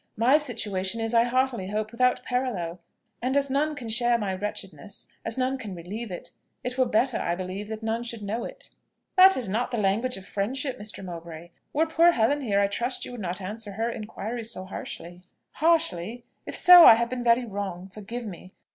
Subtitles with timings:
[0.17, 2.79] "My situation is, I heartily hope, without a parallel;
[3.21, 6.31] and as none can share my wretchedness, as none can relieve it,
[6.63, 8.71] it were better, I believe, that none should know it."
[9.15, 11.05] "That is not the language of friendship, Mr.
[11.05, 11.51] Mowbray.
[11.71, 16.23] Were poor Helen here, I trust you would not answer her inquiries so harshly." "Harshly?
[16.47, 17.87] If so, I have been very wrong.
[17.87, 18.53] Forgive me.